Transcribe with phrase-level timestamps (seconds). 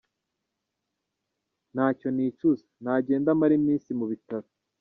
[1.73, 2.65] Nta cyo nicuza!
[2.83, 4.47] Nagende amare iminsi mu bitaro.